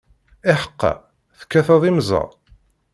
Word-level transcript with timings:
Iḥeqqa, 0.51 0.91
tekkateḍ 1.37 1.83
imẓad? 1.89 2.31